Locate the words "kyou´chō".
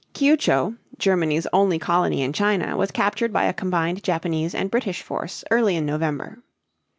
0.71-0.77